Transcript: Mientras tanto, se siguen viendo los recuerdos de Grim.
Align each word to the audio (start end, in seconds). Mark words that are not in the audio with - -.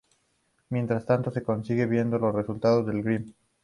Mientras 0.69 1.05
tanto, 1.05 1.29
se 1.29 1.43
siguen 1.61 1.87
viendo 1.91 2.17
los 2.17 2.33
recuerdos 2.33 2.87
de 2.87 3.01
Grim. 3.03 3.33